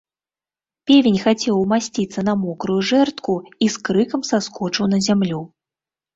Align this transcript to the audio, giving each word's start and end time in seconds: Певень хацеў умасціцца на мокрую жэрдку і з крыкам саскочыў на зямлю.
Певень 0.91 1.19
хацеў 1.25 1.55
умасціцца 1.65 2.19
на 2.31 2.35
мокрую 2.47 2.79
жэрдку 2.93 3.37
і 3.67 3.69
з 3.75 3.85
крыкам 3.91 4.21
саскочыў 4.33 4.85
на 4.97 5.03
зямлю. 5.11 5.41